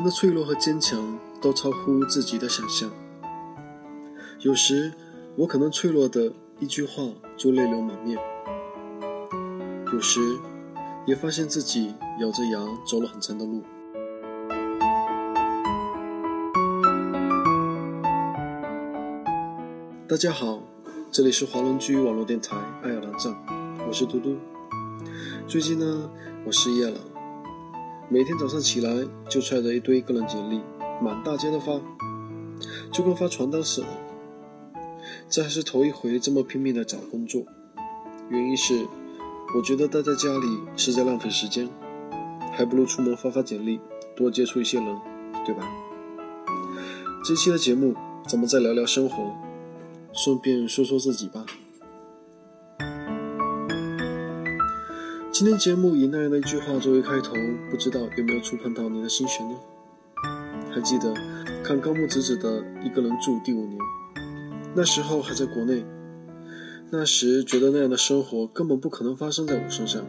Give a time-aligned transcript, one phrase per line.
[0.00, 2.90] 人的脆弱和坚强都超乎自己的想象。
[4.40, 4.90] 有时，
[5.36, 7.02] 我可能脆弱的一句话
[7.36, 8.16] 就泪流满面；
[9.92, 10.38] 有时，
[11.04, 13.62] 也发现自己咬着牙走了很长的路。
[20.08, 20.62] 大家好，
[21.12, 23.36] 这里是华人居网络电台爱尔兰站，
[23.86, 24.34] 我是嘟嘟。
[25.46, 26.10] 最近呢，
[26.46, 26.98] 我失业了，
[28.12, 30.60] 每天早上起来就揣着一堆个人简历，
[31.00, 31.80] 满大街的发，
[32.92, 33.86] 就跟发传单似的。
[35.28, 37.44] 这还是头一回这么拼命的找工作，
[38.28, 38.84] 原因是
[39.54, 41.68] 我觉得待在家里是在浪费时间，
[42.50, 43.78] 还不如出门发发简历，
[44.16, 44.98] 多接触一些人，
[45.46, 45.62] 对吧？
[47.24, 47.94] 这期的节目，
[48.26, 49.32] 咱们再聊聊生活。
[50.12, 51.46] 顺便说说自己吧。
[55.40, 57.32] 今天节目以那样的一句话作为开头，
[57.70, 59.56] 不知道有没有触碰到你的心弦呢？
[60.70, 61.14] 还记得
[61.64, 63.78] 看高木直子的《一个人住》第五年，
[64.74, 65.82] 那时候还在国内，
[66.90, 70.04] 那时觉得那样的生活根本不可能发生在我身上，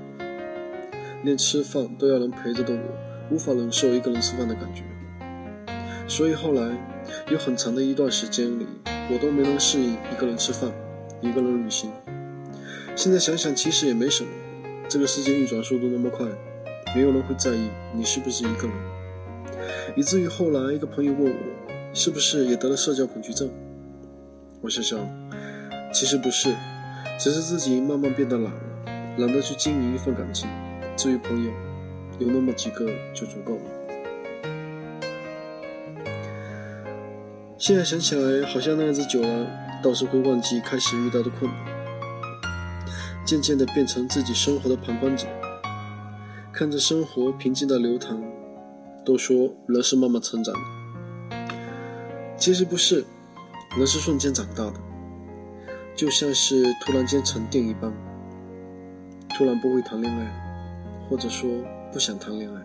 [1.23, 4.83] 连吃饭都要人陪着的我，无法忍受一个人吃饭的感觉，
[6.09, 6.77] 所以后来
[7.29, 8.67] 有很长的一段时间里。
[9.09, 10.69] 我都没能适应一个人吃饭，
[11.21, 11.89] 一个人旅行。
[12.97, 14.29] 现在想想，其实也没什么。
[14.91, 16.27] 这个世界运转速度那么快，
[16.93, 18.75] 没有人会在意你是不是一个人。
[19.95, 21.37] 以至于后来一个朋友问我，
[21.93, 23.49] 是不是也得了社交恐惧症？
[24.59, 24.99] 我想想，
[25.93, 26.53] 其实不是，
[27.17, 28.59] 只是自己慢慢变得懒了，
[29.19, 30.49] 懒得去经营一份感情。
[30.97, 31.51] 至于朋友，
[32.19, 33.61] 有那么几个就足够了。
[37.57, 39.47] 现在想起来，好像那样子久了，
[39.81, 41.70] 倒是会忘记开始遇到的困难，
[43.31, 45.25] 渐渐的变成自己生活的旁观者，
[46.51, 48.21] 看着生活平静的流淌。
[49.05, 50.59] 都说人是慢慢成长的，
[52.37, 53.05] 其实不是，
[53.77, 54.73] 人是瞬间长大的，
[55.95, 57.89] 就像是突然间沉淀一般，
[59.29, 61.49] 突然不会谈恋爱，或者说
[61.93, 62.61] 不想谈恋爱，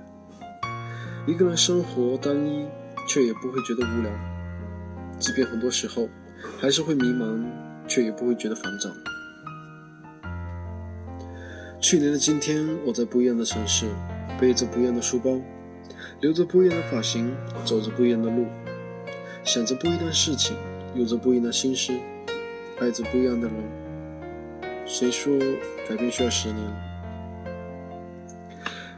[1.29, 2.67] 一个人生活单一，
[3.07, 4.11] 却也不会觉得无聊。
[5.21, 6.09] 即便很多时候
[6.61, 7.47] 还是会迷茫，
[7.87, 8.91] 却也不会觉得烦躁。
[11.89, 13.87] 去年的今天，我在不一样的城市，
[14.41, 15.41] 背着不一样的书包，
[16.19, 17.33] 留着不一样的发型，
[17.65, 18.45] 走着不一样的路，
[19.45, 20.57] 想着不一样的事情，
[20.97, 21.93] 有着不一样的心事，
[22.81, 23.57] 爱着不一样的人。
[24.85, 25.39] 谁说
[25.89, 26.59] 改变需要十年？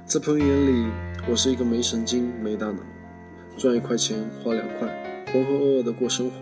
[0.07, 0.91] 在朋友眼里，
[1.29, 2.79] 我是一个没神经、没大脑，
[3.59, 4.89] 赚一块钱花两块。
[5.31, 6.37] 浑浑噩噩的过生活，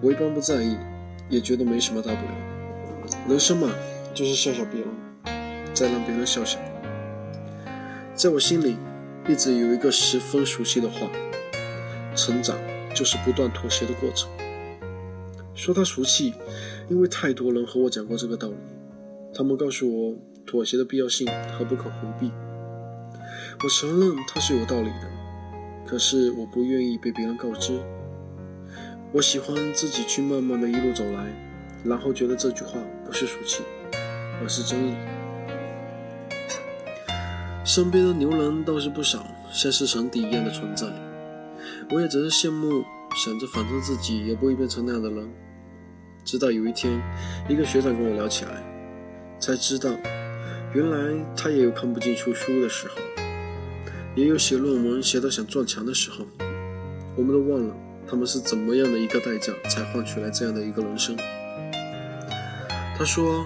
[0.00, 0.76] 我一般不在意，
[1.28, 2.32] 也觉得没什么大不了。
[3.28, 3.68] 人生嘛，
[4.16, 4.88] 就是笑笑别人，
[5.74, 6.58] 再让别人笑笑。
[8.14, 8.78] 在我心里，
[9.28, 11.06] 一直有一个十分熟悉的话：
[12.14, 12.56] 成长
[12.94, 14.30] 就是不断妥协的过程。
[15.54, 16.32] 说它俗气，
[16.88, 18.54] 因为太多人和我讲过这个道理，
[19.34, 20.16] 他们告诉我
[20.46, 22.32] 妥协的必要性和不可回避。
[23.62, 25.10] 我承认它是有道理的。
[25.86, 27.78] 可是我不愿意被别人告知，
[29.12, 31.26] 我喜欢自己去慢慢的一路走来，
[31.84, 33.62] 然后觉得这句话不是俗气，
[34.42, 34.94] 而是真理。
[37.64, 40.86] 身边的牛人倒是不少，像是神邸一样的存在，
[41.90, 42.84] 我也只是羡慕，
[43.16, 45.28] 想着反正自己也不会变成那样的人。
[46.24, 47.00] 直到有一天，
[47.48, 48.62] 一个学长跟我聊起来，
[49.38, 49.90] 才知道，
[50.72, 52.94] 原来他也有看不进书书的时候。
[54.14, 56.24] 也有写论文写到想撞墙的时候，
[57.16, 57.74] 我们都忘了
[58.08, 61.14] 他们是怎么样的一个代价才换取来这样的一个人生。
[62.96, 63.44] 他说：“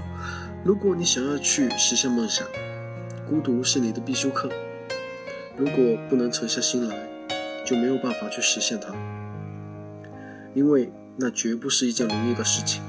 [0.62, 2.46] 如果你想要去实现梦想，
[3.26, 4.50] 孤独是你的必修课。
[5.56, 7.08] 如果不能沉下心来，
[7.64, 8.94] 就没有办法去实现它，
[10.52, 12.82] 因为那绝不是一件容易的事情。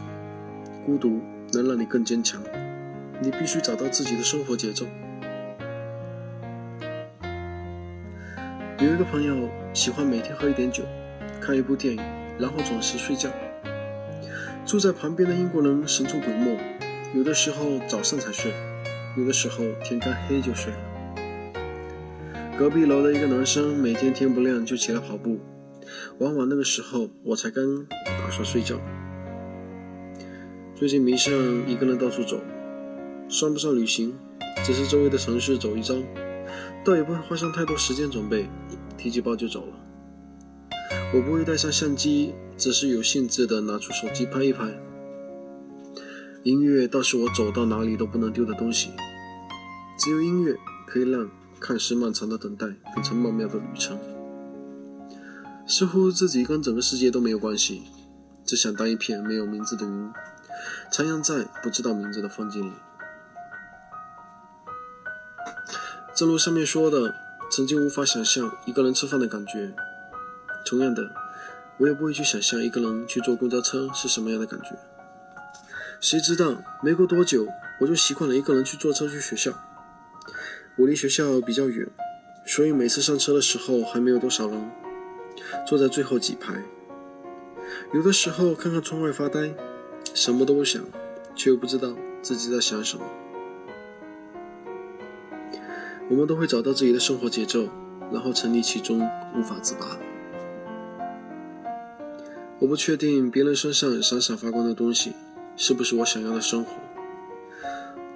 [0.85, 1.21] 孤独
[1.53, 2.44] 能让你更坚强，
[3.21, 4.85] 你必须找到自己的生活节奏。”
[8.79, 10.83] 有一个朋友喜欢每天喝一点酒，
[11.39, 12.03] 看一部电影，
[12.38, 13.29] 然后准时睡觉。
[14.65, 16.57] 住在旁边的英国人神出鬼没，
[17.13, 18.54] 有的时候早上才睡，
[19.18, 20.80] 有的时候天刚黑就睡了。
[22.58, 25.38] 隔壁楼的一个男生每天天不亮就起来跑步，
[26.19, 28.80] 往往那个时候我才刚打算睡觉。
[30.74, 31.34] 最近迷上
[31.68, 32.40] 一个人到处走，
[33.28, 34.14] 算不上旅行，
[34.64, 35.96] 只是周围的城市走一遭。
[36.86, 38.48] 倒也不会花上太多时间准备，
[38.98, 39.74] 提起包就走了。
[41.14, 44.64] 我不会带上相机，只是有兴致的拿出手机拍一拍。
[46.44, 48.92] 音乐倒是我走到哪里都不能丢的东西，
[49.96, 50.58] 只有音乐
[50.88, 51.30] 可以让
[51.60, 53.96] 看似漫长的等待变成曼妙的旅程。
[55.68, 57.84] 似乎自己跟整个世界都没有关系，
[58.44, 60.12] 只想当一片没有名字的云，
[60.92, 62.74] 徜徉在不知道名字的风景里。
[66.16, 67.14] 正如上面说的，
[67.52, 69.76] 曾经无法想象一个人吃饭的感觉。
[70.66, 71.04] 同样的，
[71.78, 74.76] 我也不会去想象一个人去坐公交车是什么样的感觉。
[76.01, 77.48] 谁知道没过多久，
[77.80, 79.53] 我就习惯了一个人去坐车去学校。
[80.75, 81.88] 我离学校比较远，
[82.44, 84.71] 所以每次上车的时候还没有多少人。
[85.68, 86.56] 坐在最后几排，
[87.94, 89.53] 有的时候看看窗外发呆，
[90.15, 90.81] 什么都不想，
[91.36, 93.06] 却又不知道自己在想什么。
[96.09, 97.69] 我们都会找到自己的生活节奏，
[98.12, 99.07] 然后沉溺其中
[99.38, 100.00] 无法自拔。
[102.57, 105.13] 我不确定别人身上闪闪发光的东西
[105.63, 106.72] 是不是我想要的生活，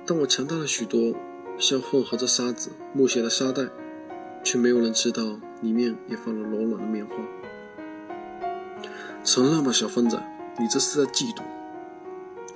[0.03, 1.13] 但我强大了许多，
[1.59, 3.67] 像混合着沙子、木屑的沙袋。
[4.43, 5.21] 却没有人知道，
[5.61, 7.13] 里面也放了柔软的棉花。
[9.23, 10.19] 承认吧，小疯子，
[10.59, 11.43] 你这是在嫉妒。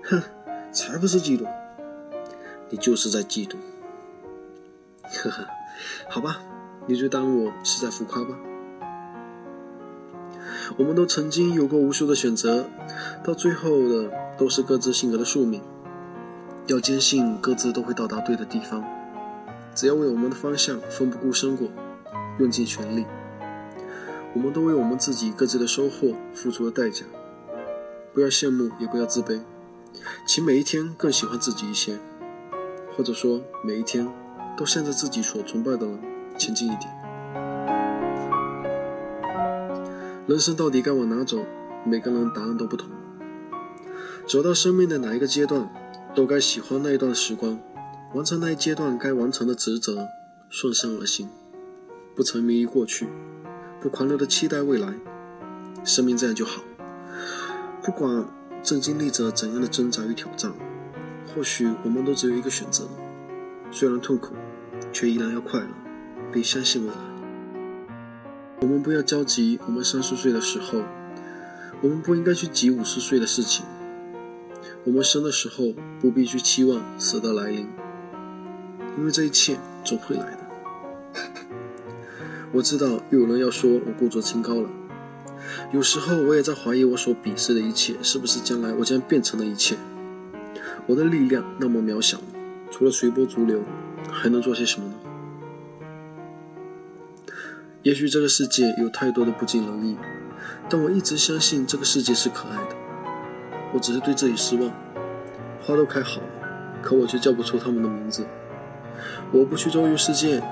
[0.04, 0.24] 哼，
[0.72, 1.48] 才不是嫉妒，
[2.72, 3.58] 你就是在嫉妒。
[5.06, 5.48] 呵呵，
[6.10, 6.42] 好吧，
[6.88, 8.36] 你就当我是在浮夸吧。
[10.78, 12.66] 我们都曾经有过无数的选择，
[13.24, 15.62] 到最后的都是各自性格的宿命。
[16.68, 18.84] 要坚信各自都会到达对的地方。
[19.74, 21.68] 只要为我们的方向奋不顾身过，
[22.38, 23.06] 用尽全力，
[24.34, 27.06] 我们都为我们自己各自的收获付出了代价。
[28.14, 29.40] 不要羡慕，也不要自卑，
[30.28, 31.98] 请每一天更喜欢自己一些，
[32.96, 34.08] 或者说每一天
[34.58, 36.00] 都向着自己所崇拜的人
[36.38, 36.99] 前进一点。
[40.30, 41.44] 人生到底该往哪走？
[41.84, 42.88] 每个人答案都不同。
[44.28, 45.68] 走到生命的哪一个阶段，
[46.14, 47.60] 都该喜欢那一段时光。
[48.14, 50.08] 完成那一阶段该完成的职责，
[50.48, 51.28] 顺生而行，
[52.16, 53.08] 不沉迷于过去，
[53.82, 54.94] 不狂热的期待未来，
[55.84, 56.62] 生命这样就好。
[57.82, 58.24] 不管
[58.62, 60.54] 正经历着怎样的挣扎与挑战，
[61.34, 62.88] 或许我们都只有一个选择：
[63.72, 64.36] 虽然痛苦，
[64.94, 65.68] 却依然要快乐，
[66.32, 67.09] 并相信未来。
[68.62, 70.84] 我们不要着急，我们三十岁的时候，
[71.82, 73.66] 我们不应该去急五十岁的事情。
[74.84, 77.68] 我们生的时候，不必去期望死的来临。
[78.98, 80.40] 因为这一切总会来的。
[82.52, 84.70] 我知道又有人要说我故作清高了。
[85.72, 89.78] 有时候我也在怀疑我所鄙视的一切是不是将来我将变成的一切。
[90.86, 92.20] 我的力量那么渺小，
[92.70, 93.64] 除了随波逐流，
[94.12, 94.89] 还能做些什么？
[97.82, 99.98] 也许这个世界有太多的不尽人意，
[100.70, 102.76] 但我一直相信这个世界是可爱的。
[103.74, 104.70] 我只是对自己失望。
[105.62, 106.28] 花都开好了，
[106.82, 108.26] 可我却叫不出它们的名字。
[109.32, 110.44] 我不去周游世界，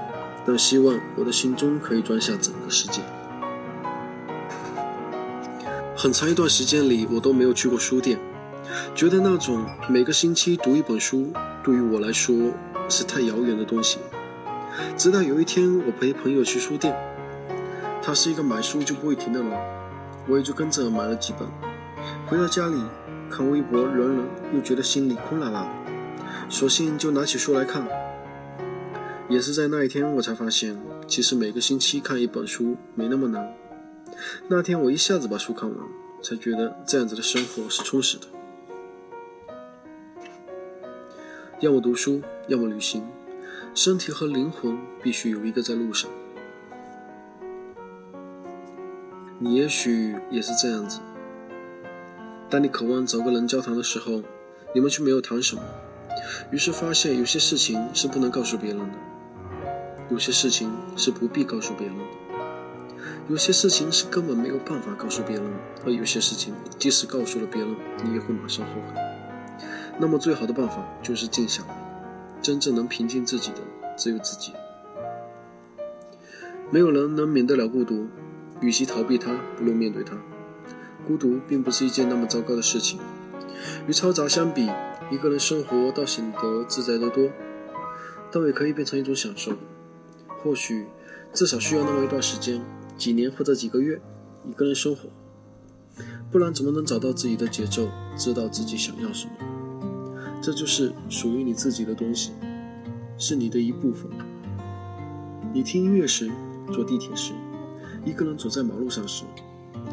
[0.45, 3.01] 但希望我的心中可以装下整个世界。
[5.97, 8.18] 很长一段时间里，我都没有去过书店，
[8.95, 12.54] 觉得那种每个星期读一本书，对于我来说
[12.87, 13.97] 是太遥远的东西。
[14.95, 16.95] 直到有一天，我陪朋友去书店，
[18.07, 19.52] 他是一个买书就不会停的人，
[20.30, 21.45] 我也就跟着买了几本。
[22.26, 22.81] 回到家里
[23.30, 25.69] 看微博，人人又觉得心里空落落的，
[26.49, 27.85] 索性就拿起书来看。
[29.28, 33.54] 也是在那一天，我才发现，其实每个星期看一本书没那么难。
[34.47, 35.78] 那天我一下子把书看完，
[36.23, 38.28] 才觉得这样子的生活是充实的。
[41.59, 43.06] 要么读书，要么旅行，
[43.76, 46.09] 身体和灵魂必须有一个在路上。
[49.39, 50.99] 你也许也是这样子。
[52.49, 54.23] 当你渴望找个人交谈的时候，
[54.73, 55.61] 你们却没有谈什么，
[56.49, 58.94] 于是发现有些事情是不能告诉别人的。
[60.09, 62.03] 有些事情是不必告诉别人的，
[63.29, 65.45] 有些事情是根本没有办法告诉别人，
[65.85, 68.99] 而有些事情即使告诉了别人，你也会马上后悔。
[69.99, 71.75] 那么最好的办法就是静下来，
[72.41, 73.57] 真正能平静自己的
[73.95, 74.53] 只有自己。
[76.71, 78.07] 没有人能免得了孤独，
[78.61, 80.18] 与其逃避它，不如面对它。
[81.06, 82.99] 孤独并不是一件那么糟糕的事情，
[83.87, 84.69] 与嘈杂相比，
[85.09, 87.30] 一个人生活倒显得自在得多，
[88.31, 89.54] 倒也可以变成一种享受。
[90.44, 90.85] 或许，
[91.33, 92.61] 至少需要那么一段时间，
[92.97, 94.02] 几年或者几个月，
[94.45, 95.09] 一个人生活，
[96.31, 97.87] 不然怎么能找到自己的节奏，
[98.18, 99.33] 知道自己想要什么？
[100.42, 102.33] 这就是属于你自己的东西，
[103.18, 104.11] 是你的一部分。
[105.54, 106.30] 你听音乐时，
[106.71, 107.33] 坐地铁时，
[108.07, 109.26] 一个人走在马路上时，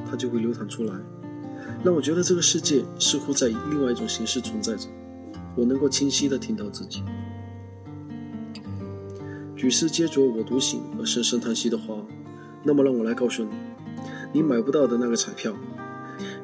[0.09, 0.95] 它就会流淌出来，
[1.83, 4.87] 让我觉得这个世界似乎在以另外一种形式存在着，
[5.57, 7.03] 我能够清晰地听到自己。
[9.57, 11.97] 举世皆浊我独醒而深深叹息的话，
[12.63, 13.51] 那么让我来告诉你，
[14.33, 15.53] 你买不到的那个彩票，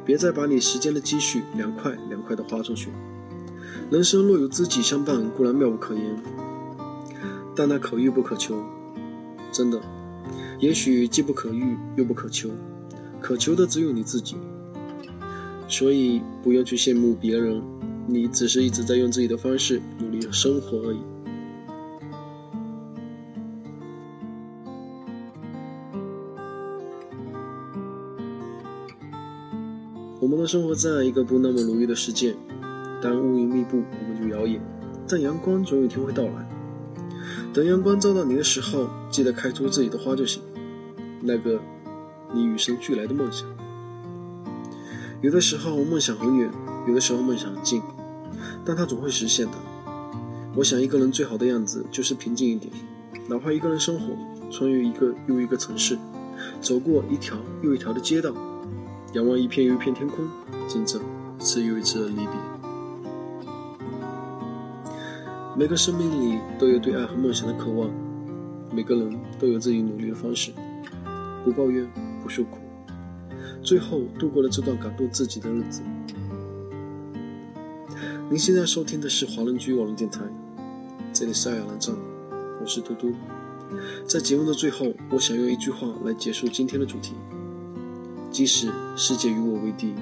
[0.05, 2.91] 别再把你时间的积蓄两块两块的花出去。
[3.93, 6.21] 人生若有知己相伴，固然妙不可言，
[7.55, 8.61] 但那可遇不可求。
[9.53, 9.81] 真的，
[10.61, 12.51] 也许既不可遇又不可求，
[13.19, 14.37] 可求的只有你自己。
[15.67, 17.63] 所以不用去羡慕别人，
[18.07, 20.99] 你只是一直在用自己的方式努力生活而已。
[30.21, 32.37] 我们都生活在一个不那么如意的世界。
[33.03, 34.61] 当乌云密布，我们就摇曳；
[35.09, 36.47] 但阳光总有一天会到来。
[37.55, 40.43] 等阳光照到你的时候，记得开出自己的花就行。
[41.21, 41.61] 那个
[42.33, 43.47] 你与生俱来的梦想。
[45.21, 46.51] 有的时候梦想很远，
[46.89, 47.83] 有的时候梦想很近，
[48.65, 49.53] 但它总会实现的。
[50.57, 52.73] 我想一个人最好的样子就是平静一点，
[53.29, 54.17] 哪怕一个人生活，
[54.51, 55.99] 穿越一个又一个城市，
[56.61, 58.33] 走过一条又一条的街道，
[59.13, 60.27] 仰望一片又一片天空，
[60.67, 61.01] 见证
[61.39, 62.33] 一次又一次的离别。
[65.57, 67.91] 每个生命里都有对爱和梦想的渴望，
[68.75, 70.53] 每个人都有自己努力的方式，
[71.45, 71.89] 不抱怨，
[72.23, 72.59] 不受苦，
[73.63, 75.83] 最后度过了这段感动自己的日子。
[78.29, 80.21] 您现在收听的是华人居网络电台，
[81.13, 81.95] 这里是爱尔兰站，
[82.61, 83.13] 我是嘟嘟。
[84.07, 87.15] 在节目的最后，我想用一句话来结束今天的主题：
[88.31, 89.95] 即使世界与我为敌，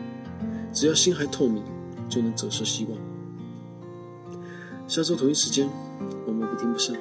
[0.72, 1.62] 只要心还透明，
[2.08, 2.98] 就能折射希望。
[4.86, 5.68] 下周同一时间，
[6.26, 6.96] 我们不听不散。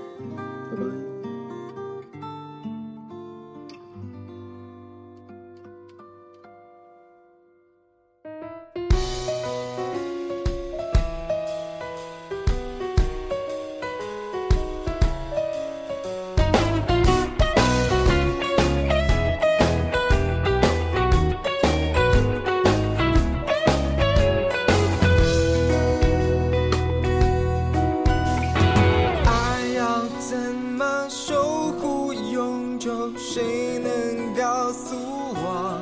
[33.15, 35.79] 谁能告诉我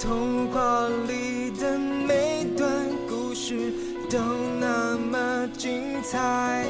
[0.00, 2.68] 童话里的每段
[3.08, 3.72] 故事
[4.10, 4.18] 都
[4.58, 6.66] 那么精彩，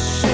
[0.00, 0.29] wish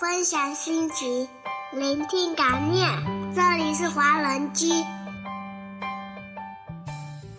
[0.00, 1.26] 分享心情，
[1.72, 2.88] 聆听感念。
[3.34, 4.70] 这里是华人居，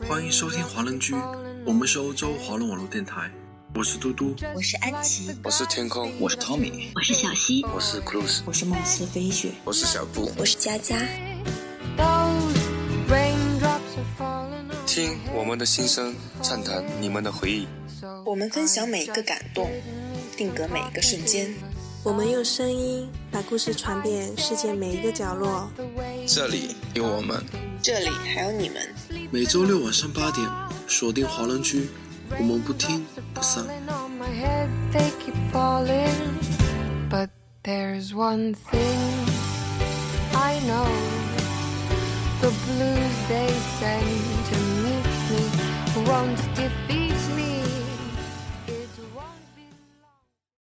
[0.05, 1.15] 欢迎收听华人居，
[1.65, 3.31] 我们是欧洲华人网络电台。
[3.73, 10.97] 我是嘟嘟，我是安琪，我是天空，我是汤米，我是小溪，我是 Cruz，我是梦思飞雪，我是小布，我是佳佳。
[14.85, 17.65] 听我们的心声，畅谈你们的回忆。
[18.25, 19.71] 我们分享每一个感动，
[20.35, 21.49] 定格每一个瞬间。
[22.01, 25.70] 我们用声音把故事传遍世界每一个角落。
[26.25, 27.44] 这里有我们，
[27.82, 28.82] 这里还有你们。
[29.29, 30.48] 每周六晚上八点，
[30.88, 31.89] 锁定华人居，
[32.38, 33.65] 我们不听不散。